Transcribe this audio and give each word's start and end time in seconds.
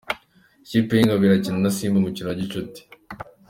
Ikipe 0.63 0.91
yingabo 0.97 1.21
irakina 1.27 1.57
na 1.61 1.71
Simba 1.75 1.97
umukino 1.99 2.27
wa 2.29 2.39
gicuti 2.41 2.81